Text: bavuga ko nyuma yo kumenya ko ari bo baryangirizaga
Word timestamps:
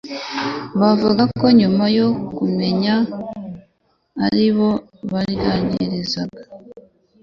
bavuga 0.79 1.23
ko 1.37 1.45
nyuma 1.59 1.85
yo 1.97 2.07
kumenya 2.37 2.93
ko 3.13 3.21
ari 4.27 4.47
bo 4.55 4.69
baryangirizaga 5.11 6.41